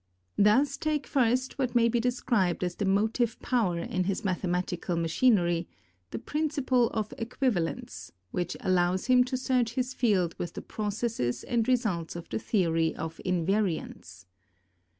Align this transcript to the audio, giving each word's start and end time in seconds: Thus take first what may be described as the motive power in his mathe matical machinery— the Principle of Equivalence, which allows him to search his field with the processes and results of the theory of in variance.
Thus 0.39 0.77
take 0.77 1.05
first 1.05 1.59
what 1.59 1.75
may 1.75 1.87
be 1.87 1.99
described 1.99 2.63
as 2.63 2.73
the 2.75 2.85
motive 2.85 3.39
power 3.39 3.77
in 3.77 4.05
his 4.05 4.23
mathe 4.23 4.41
matical 4.49 4.99
machinery— 4.99 5.67
the 6.09 6.17
Principle 6.17 6.89
of 6.89 7.13
Equivalence, 7.19 8.11
which 8.31 8.57
allows 8.61 9.05
him 9.05 9.23
to 9.25 9.37
search 9.37 9.73
his 9.73 9.93
field 9.93 10.33
with 10.39 10.53
the 10.55 10.61
processes 10.63 11.43
and 11.43 11.67
results 11.67 12.15
of 12.15 12.27
the 12.29 12.39
theory 12.39 12.95
of 12.95 13.21
in 13.23 13.45
variance. 13.45 14.25